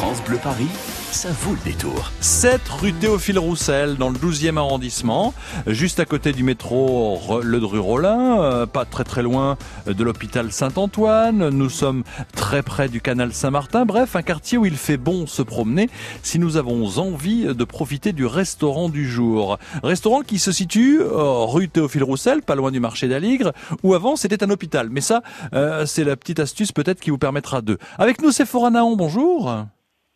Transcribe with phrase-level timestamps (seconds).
[0.00, 0.68] France Bleu Paris,
[1.10, 2.12] ça vaut le détour.
[2.20, 5.34] 7 rue Théophile Roussel, dans le 12e arrondissement,
[5.66, 11.48] juste à côté du métro Le Dru-Rollin, euh, pas très très loin de l'hôpital Saint-Antoine.
[11.48, 13.86] Nous sommes très près du canal Saint-Martin.
[13.86, 15.90] Bref, un quartier où il fait bon se promener
[16.22, 19.58] si nous avons envie de profiter du restaurant du jour.
[19.82, 23.52] Restaurant qui se situe euh, rue Théophile Roussel, pas loin du marché d'Aligre,
[23.82, 24.90] où avant c'était un hôpital.
[24.92, 25.24] Mais ça,
[25.54, 27.78] euh, c'est la petite astuce peut-être qui vous permettra de.
[27.98, 29.66] Avec nous, c'est Naon, bonjour.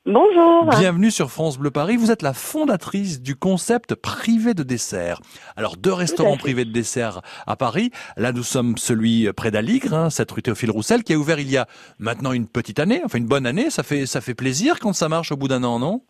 [0.04, 0.68] Bonjour.
[0.80, 1.96] Bienvenue sur France Bleu Paris.
[1.96, 5.20] Vous êtes la fondatrice du concept privé de dessert.
[5.54, 7.92] Alors, deux restaurants privés de dessert à Paris.
[8.16, 11.48] Là, nous sommes celui près d'Aligre, hein, cette rue Théophile Roussel, qui a ouvert il
[11.48, 11.68] y a
[12.00, 13.70] maintenant une petite année, enfin une bonne année.
[13.70, 16.02] Ça fait, ça fait plaisir quand ça marche au bout d'un an, non?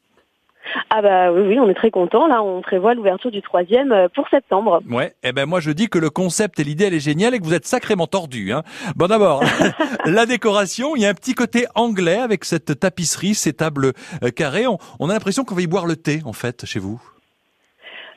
[0.90, 2.26] Ah bah oui, oui, on est très content.
[2.26, 4.82] Là, on prévoit l'ouverture du troisième euh, pour septembre.
[4.88, 5.12] Ouais.
[5.22, 7.44] Eh ben moi, je dis que le concept et l'idée elle est géniale et que
[7.44, 8.52] vous êtes sacrément tordu.
[8.52, 8.62] Hein.
[8.96, 9.42] Bon d'abord,
[10.04, 10.96] la décoration.
[10.96, 14.66] Il y a un petit côté anglais avec cette tapisserie, ces tables euh, carrées.
[14.66, 17.00] On, a l'impression qu'on va y boire le thé en fait chez vous.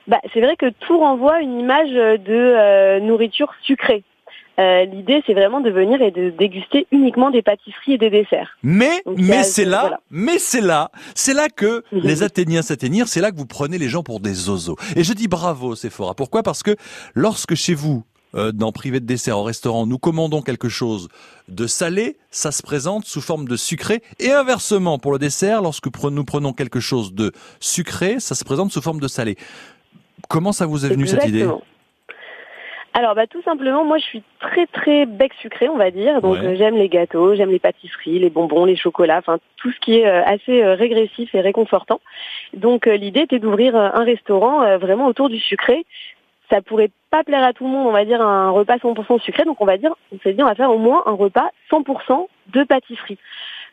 [0.08, 4.04] Bah, c'est vrai que tout renvoie une image de euh, nourriture sucrée.
[4.58, 8.58] Euh, l'idée, c'est vraiment de venir et de déguster uniquement des pâtisseries et des desserts.
[8.64, 12.02] Mais, mais c'est là, mais c'est là, c'est là que mhm.
[12.02, 14.78] les Athéniens s'atteignirent, c'est là que vous prenez les gens pour des oiseaux.
[14.96, 16.14] Et je dis bravo, Sephora.
[16.14, 16.42] Pourquoi?
[16.42, 16.76] Parce que
[17.16, 18.04] lorsque chez vous,
[18.36, 21.08] euh, dans privé de dessert au restaurant, nous commandons quelque chose
[21.48, 24.02] de salé, ça se présente sous forme de sucré.
[24.20, 28.72] Et inversement, pour le dessert, lorsque nous prenons quelque chose de sucré, ça se présente
[28.72, 29.38] sous forme de salé.
[30.28, 31.48] Comment ça vous est venu cette idée?
[32.98, 36.22] Alors bah tout simplement, moi je suis très très bec sucré, on va dire.
[36.22, 39.80] Donc euh, j'aime les gâteaux, j'aime les pâtisseries, les bonbons, les chocolats, enfin tout ce
[39.82, 42.00] qui est euh, assez euh, régressif et réconfortant.
[42.54, 45.86] Donc l'idée était d'ouvrir un restaurant vraiment autour du sucré.
[46.50, 49.44] Ça pourrait pas plaire à tout le monde, on va dire un repas 100% sucré.
[49.44, 52.28] Donc on va dire, on s'est dit on va faire au moins un repas 100%
[52.54, 53.18] de pâtisserie.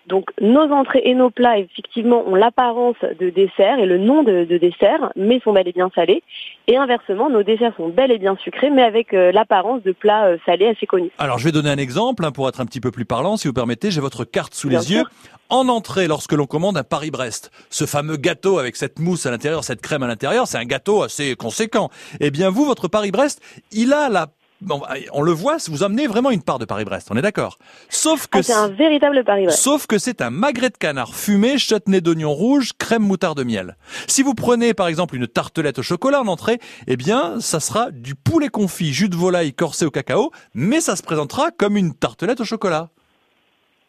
[0.06, 4.44] Donc nos entrées et nos plats, effectivement, ont l'apparence de dessert et le nom de,
[4.44, 6.22] dessert, mais sont bel et bien salés.
[6.66, 10.26] Et inversement, nos desserts sont bel et bien sucrés, mais avec euh, l'apparence de plats
[10.26, 11.10] euh, salés assez connus.
[11.18, 13.48] Alors je vais donner un exemple hein, pour être un petit peu plus parlant, si
[13.48, 13.90] vous permettez.
[13.90, 15.04] J'ai votre carte sous les yeux.
[15.48, 19.64] En entrée, lorsque l'on commande un Paris-Brest, ce fameux gâteau avec cette mousse à l'intérieur,
[19.64, 21.90] cette crème à l'intérieur, c'est un gâteau assez conséquent.
[22.20, 24.28] Eh bien vous, votre Paris-Brest, il a la
[24.62, 27.58] bon, on le voit, vous amenez vraiment une part de Paris-Brest, on est d'accord.
[27.88, 29.60] Sauf que ah, c'est un véritable Paris-Brest.
[29.60, 33.76] Sauf que c'est un magret de canard fumé, chutney d'oignon rouge, crème moutarde de miel.
[34.06, 37.90] Si vous prenez par exemple une tartelette au chocolat en entrée, eh bien, ça sera
[37.90, 41.94] du poulet confit, jus de volaille corsé au cacao, mais ça se présentera comme une
[41.94, 42.90] tartelette au chocolat.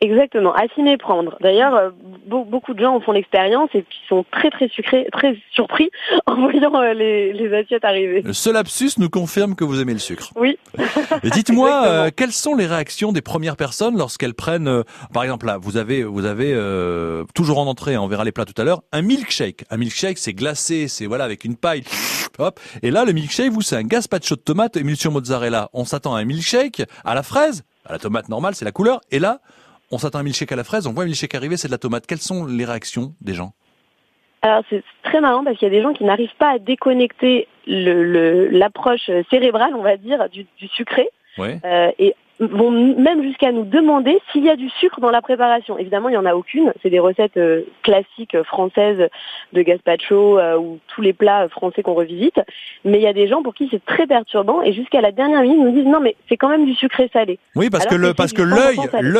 [0.03, 1.37] Exactement, à s'y méprendre.
[1.39, 1.89] D'ailleurs, euh,
[2.27, 5.91] beaucoup de gens en font l'expérience et qui sont très très sucrés, très surpris
[6.25, 8.21] en voyant euh, les, assiettes arriver.
[8.33, 10.31] Ce lapsus nous confirme que vous aimez le sucre.
[10.35, 10.59] Oui.
[11.23, 14.83] Dites-moi, euh, quelles sont les réactions des premières personnes lorsqu'elles prennent,
[15.13, 16.53] par exemple là, vous avez, vous avez
[17.33, 19.63] toujours en entrée, hein, on verra les plats tout à l'heure, un milkshake.
[19.69, 21.83] Un milkshake, c'est glacé, c'est voilà avec une paille.
[22.39, 22.59] Hop.
[22.81, 25.69] Et là, le milkshake, vous, c'est un gazpacho de tomate, émulsion mozzarella.
[25.71, 28.99] On s'attend à un milkshake à la fraise, à la tomate normale, c'est la couleur.
[29.11, 29.39] Et là,
[29.93, 31.71] on s'attend à un milkshake à la fraise, on voit un milkshake arriver, c'est de
[31.73, 32.07] la tomate.
[32.07, 33.53] Quelles sont les réactions des gens?
[34.41, 37.47] Alors c'est très marrant parce qu'il y a des gens qui n'arrivent pas à déconnecter
[37.65, 40.45] l'approche cérébrale, on va dire, du,
[40.75, 41.09] sucré.
[41.39, 45.77] Euh, et vont même jusqu'à nous demander s'il y a du sucre dans la préparation.
[45.77, 46.73] Évidemment, il n'y en a aucune.
[46.81, 49.07] C'est des recettes euh, classiques euh, françaises
[49.53, 52.39] de gazpacho euh, ou tous les plats français qu'on revisite.
[52.85, 55.41] Mais il y a des gens pour qui c'est très perturbant et jusqu'à la dernière
[55.41, 57.39] minute nous disent non mais c'est quand même du sucré salé.
[57.55, 58.77] Oui, parce que le parce que l'œil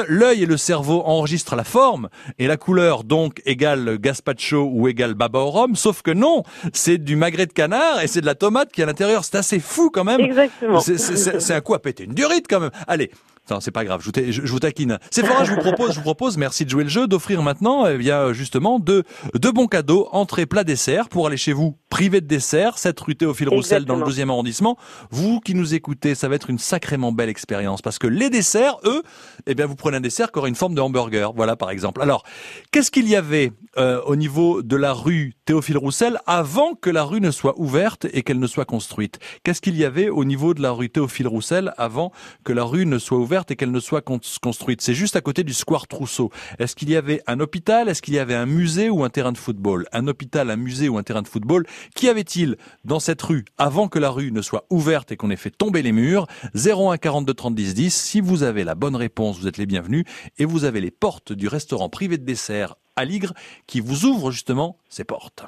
[0.08, 2.10] l'œil et le cerveau enregistrent la forme
[2.40, 5.76] et la couleur donc égale gazpacho ou égale baba au rhum.
[5.76, 8.84] Sauf que non, c'est du magret de canard et c'est de la tomate qui est
[8.84, 9.24] à l'intérieur.
[9.24, 10.20] C'est assez fou quand même.
[10.20, 10.80] Exactement.
[10.80, 12.72] C'est un coup à péter une durite quand même.
[12.88, 13.12] Allez,
[13.50, 15.00] non, c'est pas grave, je vous, je, je vous taquine.
[15.12, 17.98] Sephora, je vous propose, je vous propose, merci de jouer le jeu, d'offrir maintenant, eh
[17.98, 19.04] bien, justement, deux,
[19.36, 23.16] deux bons cadeaux, entrée, plat, dessert, pour aller chez vous, privé de dessert, cette rue
[23.16, 24.78] Théophile Roussel dans le deuxième arrondissement.
[25.12, 28.78] Vous qui nous écoutez, ça va être une sacrément belle expérience, parce que les desserts,
[28.86, 29.04] eux,
[29.46, 32.02] eh bien, vous prenez un dessert qui aura une forme de hamburger, voilà, par exemple.
[32.02, 32.24] Alors,
[32.72, 37.04] qu'est-ce qu'il y avait euh, au niveau de la rue Théophile Roussel avant que la
[37.04, 39.20] rue ne soit ouverte et qu'elle ne soit construite?
[39.44, 42.14] Qu'est-ce qu'il y avait au niveau de la rue Théophile Roussel avant
[42.46, 44.82] que la rue ne soit ouverte et qu'elle ne soit construite.
[44.82, 46.32] C'est juste à côté du square Trousseau.
[46.60, 47.90] Est-ce qu'il y avait un hôpital?
[47.90, 49.86] Est-ce qu'il y avait un musée ou un terrain de football?
[49.92, 51.66] Un hôpital, un musée ou un terrain de football?
[51.96, 55.36] Qu'y avait-il dans cette rue avant que la rue ne soit ouverte et qu'on ait
[55.36, 56.28] fait tomber les murs?
[56.56, 57.94] 01 42 30 10 10.
[57.94, 60.06] Si vous avez la bonne réponse, vous êtes les bienvenus
[60.38, 63.34] et vous avez les portes du restaurant privé de dessert à Ligre
[63.68, 65.46] qui vous ouvre justement ses portes.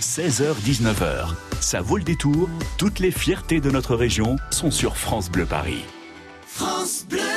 [0.00, 2.48] 16h-19h, ça vaut le détour.
[2.78, 5.84] Toutes les fiertés de notre région sont sur France Bleu Paris.
[6.52, 7.29] France Bleu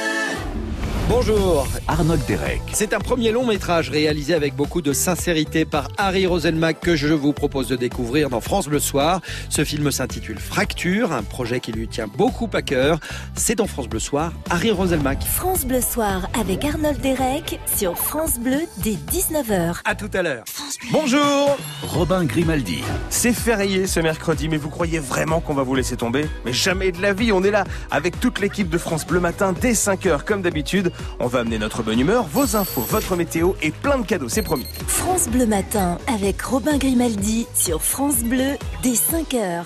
[1.10, 1.68] Bonjour.
[1.90, 2.62] Arnold Derek.
[2.72, 7.10] C'est un premier long métrage réalisé avec beaucoup de sincérité par Harry Roselmack que je
[7.10, 9.20] vous propose de découvrir dans France Bleu Soir.
[9.50, 13.00] Ce film s'intitule Fracture, un projet qui lui tient beaucoup à cœur.
[13.36, 15.24] C'est dans France Bleu Soir, Harry Roselmack.
[15.24, 19.82] France Bleu Soir avec Arnold Derek sur France Bleu dès 19h.
[19.84, 20.46] À tout à l'heure.
[20.92, 22.82] Bonjour Robin Grimaldi.
[23.10, 26.26] C'est férié ce mercredi, mais vous croyez vraiment qu'on va vous laisser tomber?
[26.46, 29.54] Mais jamais de la vie, on est là avec toute l'équipe de France Bleu Matin
[29.60, 30.93] dès 5h comme d'habitude.
[31.20, 34.42] On va amener notre bonne humeur, vos infos, votre météo et plein de cadeaux, c'est
[34.42, 34.68] promis.
[34.88, 39.66] France Bleu Matin avec Robin Grimaldi sur France Bleu dès 5h.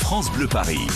[0.00, 0.86] France Bleu Paris.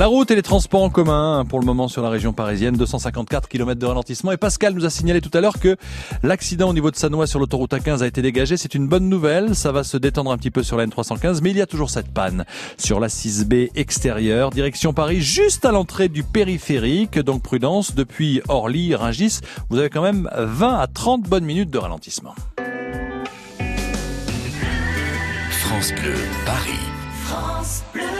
[0.00, 2.74] La route et les transports en commun hein, pour le moment sur la région parisienne,
[2.74, 4.32] 254 km de ralentissement.
[4.32, 5.76] Et Pascal nous a signalé tout à l'heure que
[6.22, 8.56] l'accident au niveau de Sanois sur l'autoroute A15 a été dégagé.
[8.56, 9.54] C'est une bonne nouvelle.
[9.54, 11.90] Ça va se détendre un petit peu sur la N315, mais il y a toujours
[11.90, 12.46] cette panne
[12.78, 17.18] sur la 6B extérieure, direction Paris, juste à l'entrée du périphérique.
[17.18, 21.76] Donc prudence, depuis Orly, Ringis, vous avez quand même 20 à 30 bonnes minutes de
[21.76, 22.34] ralentissement.
[25.50, 26.14] France Bleu
[26.46, 26.90] Paris.
[27.92, 28.19] The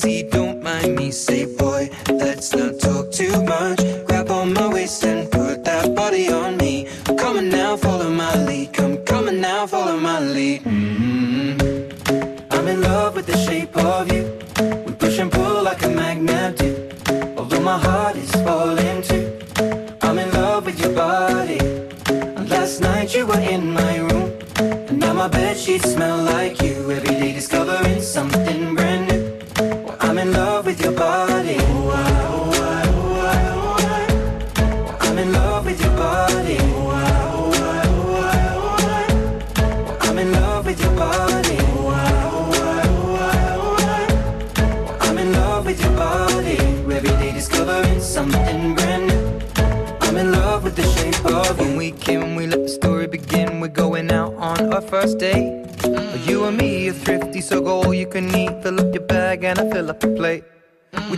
[25.61, 27.00] sheets smell like you.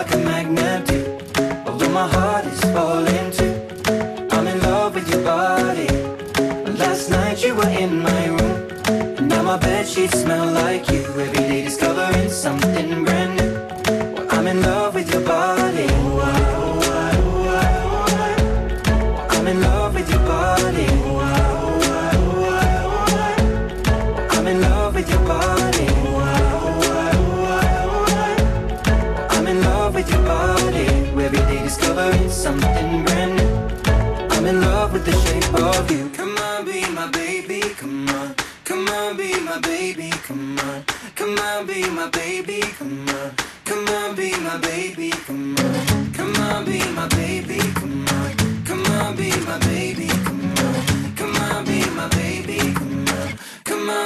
[0.00, 0.88] like a magnet.
[1.66, 3.54] Although my heart is falling too.
[4.34, 5.88] I'm in love with your body.
[6.82, 8.56] Last night you were in my room.
[9.18, 11.02] And now my bed sheets smell like you.
[11.24, 13.39] Every day discovering something brand new.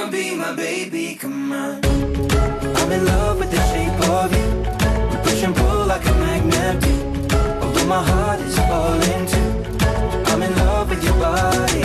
[0.05, 1.79] On, be my baby, come on.
[2.75, 4.47] I'm in love with the shape of you.
[5.11, 6.93] We push and pull like a magnet do.
[7.61, 9.45] Although my heart is falling too.
[10.31, 11.83] I'm in love with your body.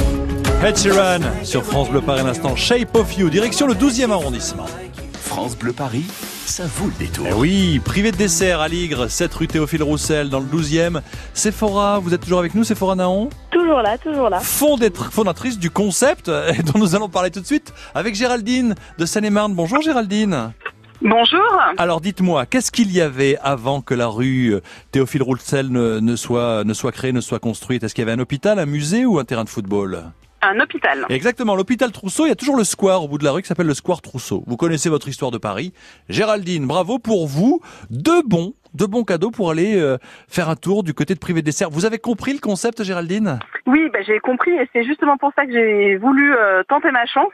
[0.63, 4.67] Ed Sheeran sur France Bleu Paris l'instant, Shape of You, direction le 12e arrondissement.
[5.15, 6.05] France Bleu Paris,
[6.45, 7.27] ça vaut le détour.
[7.31, 11.01] Eh oui, privé de dessert à Ligre, 7 rue Théophile Roussel dans le 12e.
[11.33, 13.31] Sephora, vous êtes toujours avec nous, Sephora Naon?
[13.71, 14.39] Toujours là, toujours là.
[14.41, 19.07] Fondêtre- Fondatrice du concept euh, dont nous allons parler tout de suite avec Géraldine de
[19.07, 19.55] Seine-et-Marne.
[19.55, 20.53] Bonjour Géraldine.
[21.01, 21.41] Bonjour.
[21.79, 24.61] Alors dites-moi, qu'est-ce qu'il y avait avant que la rue euh,
[24.91, 27.85] Théophile Roussel ne, ne soit, ne soit créée, ne soit construite?
[27.85, 30.03] Est-ce qu'il y avait un hôpital, un musée ou un terrain de football?
[30.43, 31.05] Un hôpital.
[31.11, 33.49] Exactement, l'hôpital Trousseau, il y a toujours le square au bout de la rue qui
[33.49, 34.43] s'appelle le square Trousseau.
[34.47, 35.73] Vous connaissez votre histoire de Paris.
[36.09, 37.61] Géraldine, bravo pour vous.
[37.91, 41.43] Deux bons, deux bons cadeaux pour aller euh, faire un tour du côté de Privé
[41.43, 41.69] Dessert.
[41.71, 43.39] Vous avez compris le concept, Géraldine?
[43.67, 47.05] Oui, bah, j'ai compris et c'est justement pour ça que j'ai voulu euh, tenter ma
[47.07, 47.33] chance.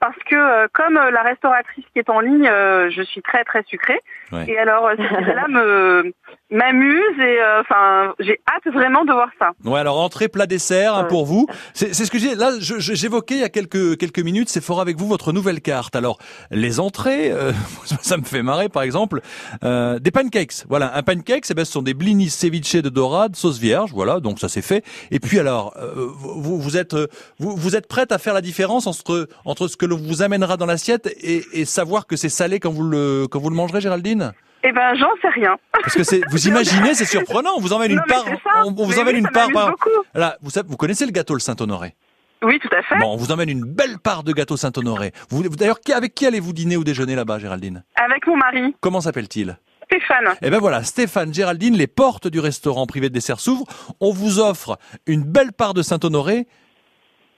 [0.00, 3.44] Parce que euh, comme euh, la restauratrice qui est en ligne, euh, je suis très
[3.44, 4.00] très sucrée.
[4.32, 4.46] Ouais.
[4.48, 6.12] Et alors cela me
[6.50, 9.52] m'amuse et euh, enfin j'ai hâte vraiment de voir ça.
[9.64, 11.46] Ouais, alors entrée, plat, dessert hein, pour vous.
[11.74, 12.34] C'est ce que j'ai.
[12.34, 14.48] Là, j'évoquais il y a quelques quelques minutes.
[14.48, 15.94] C'est fort avec vous votre nouvelle carte.
[15.96, 16.18] Alors
[16.50, 17.52] les entrées, euh,
[17.84, 18.68] ça me fait marrer.
[18.68, 19.20] Par exemple,
[19.64, 20.64] euh, des pancakes.
[20.68, 23.92] Voilà, un pancake, eh ben, ce sont des blinis ceviche de dorade, sauce vierge.
[23.92, 24.84] Voilà, donc ça c'est fait.
[25.10, 26.96] Et puis alors, euh, vous, vous êtes
[27.38, 30.56] vous, vous êtes prête à faire la différence entre entre ce que l'on vous amènera
[30.56, 33.80] dans l'assiette et, et savoir que c'est salé quand vous le quand vous le mangerez,
[33.80, 34.32] Géraldine?
[34.62, 35.56] Eh ben j'en sais rien.
[35.72, 37.50] Parce que c'est, vous imaginez, c'est surprenant.
[37.56, 38.62] On vous emmène une Non, part, ça.
[38.64, 39.48] on, on vous emmène oui, une part.
[39.52, 39.74] par-.
[40.14, 41.94] Là, vous savez, vous connaissez le gâteau le Saint-Honoré?
[42.42, 42.98] Oui, tout à fait.
[42.98, 45.12] Bon, on vous emmène une belle part de gâteau Saint-Honoré.
[45.28, 47.84] Vous, d'ailleurs, avec qui allez-vous dîner ou déjeuner là-bas, Géraldine?
[47.96, 49.58] Avec mon mari, Comment s'appelle-t-il?
[49.86, 50.36] Stéphane.
[50.40, 53.64] Eh ben voilà, Stéphane, Géraldine, les portes du restaurant privé de dessert s'ouvrent.
[54.00, 56.46] On vous offre une belle part de Saint-Honoré.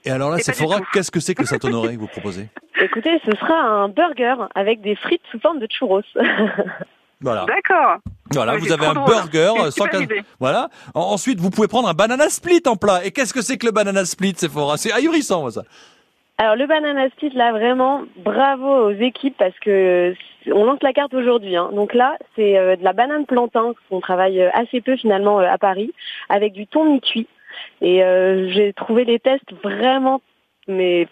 [0.05, 2.47] Et alors là, Sephora, qu'est-ce que c'est que le Saint-Honoré que vous proposez?
[2.81, 6.01] Écoutez, ce sera un burger avec des frites sous forme de churros.
[7.21, 7.45] Voilà.
[7.45, 7.99] D'accord.
[8.33, 9.09] Voilà, vous avez un drôle.
[9.09, 9.99] burger une sans cas-.
[10.41, 10.67] Voilà.
[10.93, 13.05] En- Ensuite, vous pouvez prendre un banana split en plat.
[13.05, 15.63] Et qu'est-ce que c'est que le banana split, Sephora C'est ahurissant, moi, ça.
[16.37, 20.13] Alors le banana split là vraiment bravo aux équipes parce que
[20.51, 21.55] on lance la carte aujourd'hui.
[21.55, 21.69] hein.
[21.73, 25.45] Donc là c'est euh, de la banane plantain qu'on travaille euh, assez peu finalement euh,
[25.45, 25.93] à Paris
[26.29, 27.27] avec du thon mi-cuit
[27.81, 30.21] et euh, j'ai trouvé les tests vraiment
[30.67, 31.07] mais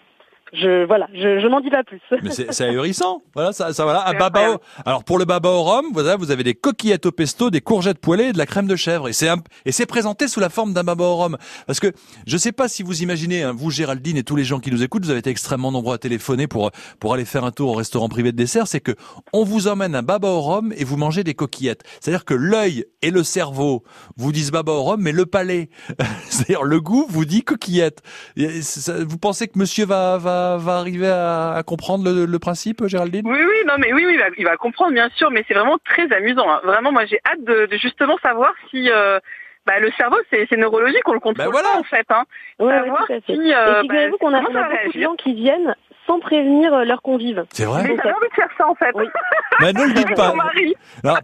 [0.52, 2.00] je voilà je, je n'en dis pas plus.
[2.22, 3.22] Mais c'est ahurissant.
[3.34, 4.06] Voilà, ça, ça voilà.
[4.06, 4.62] Un C'est baba au- incroyable.
[4.84, 7.98] Alors pour le baba au rhum, voilà, vous avez des coquillettes au pesto, des courgettes
[7.98, 9.08] poêlées et de la crème de chèvre.
[9.08, 9.28] Et c'est
[9.64, 11.36] et c'est présenté sous la forme d'un baba au rhum.
[11.66, 11.92] Parce que
[12.26, 14.82] je sais pas si vous imaginez, hein, vous Géraldine et tous les gens qui nous
[14.82, 17.74] écoutent, vous avez été extrêmement nombreux à téléphoner pour pour aller faire un tour au
[17.74, 18.66] restaurant privé de dessert.
[18.66, 18.92] C'est que
[19.32, 21.82] on vous emmène un baba au rhum et vous mangez des coquillettes.
[22.00, 23.82] C'est-à-dire que l'œil et le cerveau
[24.16, 25.70] vous disent baba au rhum, mais le palais,
[26.28, 28.02] c'est-à-dire le goût vous dit coquillette.
[28.36, 32.38] Et ça- Vous pensez que Monsieur va va va arriver à, à comprendre le, le
[32.38, 33.22] principe, Géraldine?
[33.26, 35.54] Oui, oui, non, mais oui, oui, il va, il va comprendre, bien sûr, mais c'est
[35.54, 36.48] vraiment très amusant.
[36.50, 36.60] hein.
[36.64, 39.18] Vraiment, moi, j'ai hâte de, de justement savoir si euh,
[39.66, 41.68] bah, le cerveau, c'est neurologique, on le contrôle Ben voilà.
[41.74, 42.06] pas, en fait.
[42.10, 42.24] Hein.
[42.58, 43.32] Ouais, ouais, Savoir tout à fait.
[43.34, 45.74] si, euh, et figurez-vous bah, qu'on a, on a beaucoup de gens qui viennent
[46.06, 47.44] sans prévenir euh, leurs convives.
[47.52, 48.90] C'est vrai Mais j'avais envie de faire ça, en fait.
[48.94, 49.04] Oui.
[49.60, 50.32] Mais ne le dites pas.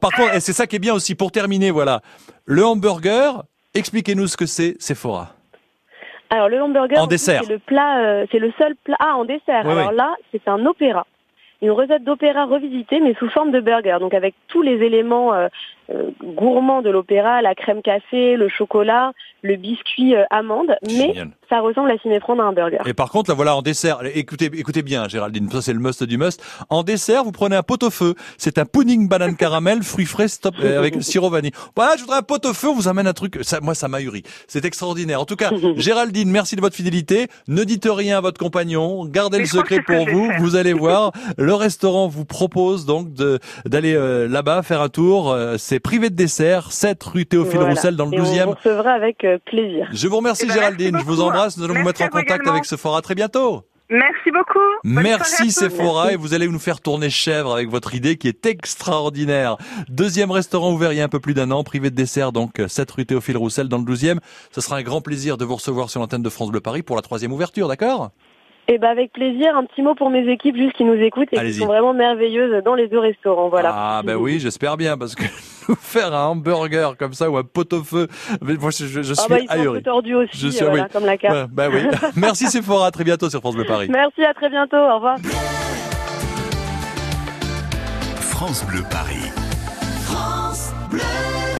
[0.00, 2.00] par contre, et c'est ça qui est bien aussi, pour terminer, voilà.
[2.44, 3.42] Le hamburger,
[3.74, 5.34] expliquez-nous ce que c'est, Sephora.
[6.30, 7.42] Alors le hamburger En aussi, dessert.
[7.44, 8.96] c'est le plat, euh, c'est le seul plat.
[9.00, 9.62] Ah en dessert.
[9.64, 9.96] Oui, Alors oui.
[9.96, 11.06] là c'est un opéra,
[11.62, 13.96] une recette d'opéra revisitée mais sous forme de burger.
[14.00, 15.48] Donc avec tous les éléments euh,
[15.90, 21.28] euh, gourmands de l'opéra, la crème café, le chocolat, le biscuit euh, amande, mais Génial.
[21.48, 22.78] Ça ressemble à s'y méprendre à un burger.
[22.86, 26.02] Et par contre, là, voilà, en dessert, écoutez, écoutez bien, Géraldine, ça c'est le must
[26.04, 26.42] du must.
[26.70, 28.14] En dessert, vous prenez un pot-au-feu.
[28.36, 31.52] C'est un pudding banane caramel, fruits frais, stop, euh, avec sirop vanille.
[31.76, 34.22] Voilà, je voudrais un pot-au-feu, on vous amène un truc, ça, moi, ça m'ahurit.
[34.46, 35.20] C'est extraordinaire.
[35.20, 37.28] En tout cas, Géraldine, merci de votre fidélité.
[37.48, 39.04] Ne dites rien à votre compagnon.
[39.06, 40.26] Gardez Mais le secret pour vous.
[40.28, 40.40] faire.
[40.40, 41.12] Vous allez voir.
[41.36, 45.30] Le restaurant vous propose donc de, d'aller euh, là-bas faire un tour.
[45.30, 47.74] Euh, c'est privé de dessert, 7 rue Théophile Voilà.
[47.74, 48.44] Roussel dans le Et on 12e.
[48.44, 49.88] vous recevra avec euh, plaisir.
[49.92, 51.28] Je vous remercie Eh ben, Géraldine, je vous beaucoup.
[51.38, 52.52] Embrasse, nous allons vous Merci mettre en vous contact également.
[52.52, 53.62] avec Sephora très bientôt.
[53.90, 54.58] Merci beaucoup.
[54.84, 55.50] Bonne Merci.
[55.50, 59.56] Sephora et vous allez nous faire tourner chèvre avec votre idée qui est extraordinaire.
[59.88, 62.60] Deuxième restaurant ouvert il y a un peu plus d'un an, privé de dessert, donc
[62.66, 64.18] 7 rue Théophile Roussel dans le 12e.
[64.50, 66.96] Ce sera un grand plaisir de vous recevoir sur l'antenne de France Bleu Paris pour
[66.96, 68.10] la troisième ouverture, d'accord?
[68.70, 71.40] Et ben avec plaisir, un petit mot pour mes équipes juste qui nous écoutent et
[71.40, 73.48] qui sont vraiment merveilleuses dans les deux restaurants.
[73.48, 73.72] Voilà.
[73.74, 75.24] Ah ben oui, j'espère bien parce que
[75.68, 78.08] nous faire un hamburger comme ça ou un pot-au-feu,
[78.42, 79.82] mais moi je, je- je Ah suis bah ils sont un peu ahuri.
[79.82, 80.90] tordus aussi, Je suis- euh, voilà, oui.
[80.92, 81.34] comme la carte.
[81.34, 81.82] Ouais, bah oui.
[82.16, 83.88] Merci Sephora, à très bientôt sur France Bleu Paris.
[83.90, 84.76] Merci, à très bientôt.
[84.76, 85.16] Au revoir.
[88.20, 89.30] France Bleu Paris.